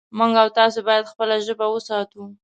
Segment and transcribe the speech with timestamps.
[0.17, 2.21] موږ او تاسې باید خپله ژبه وساتو